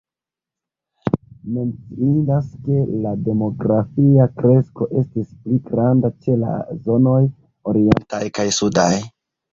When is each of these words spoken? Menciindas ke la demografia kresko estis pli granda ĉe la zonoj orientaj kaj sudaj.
Menciindas 1.57 2.47
ke 2.63 2.79
la 3.03 3.11
demografia 3.27 4.27
kresko 4.41 4.87
estis 5.03 5.29
pli 5.43 5.59
granda 5.69 6.11
ĉe 6.25 6.39
la 6.47 6.57
zonoj 6.89 7.23
orientaj 7.75 8.25
kaj 8.41 8.49
sudaj. 8.63 8.93